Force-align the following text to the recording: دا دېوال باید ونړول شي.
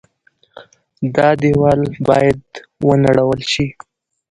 دا 1.15 1.27
دېوال 1.41 1.81
باید 2.07 2.41
ونړول 2.87 3.39
شي. 3.51 3.67